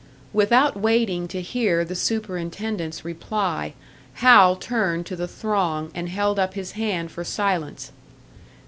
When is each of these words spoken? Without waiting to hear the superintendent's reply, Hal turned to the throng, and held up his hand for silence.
Without 0.33 0.75
waiting 0.75 1.27
to 1.27 1.41
hear 1.43 1.85
the 1.85 1.93
superintendent's 1.93 3.05
reply, 3.05 3.75
Hal 4.15 4.55
turned 4.55 5.05
to 5.05 5.15
the 5.15 5.27
throng, 5.27 5.91
and 5.93 6.09
held 6.09 6.39
up 6.39 6.55
his 6.55 6.71
hand 6.71 7.11
for 7.11 7.23
silence. 7.23 7.91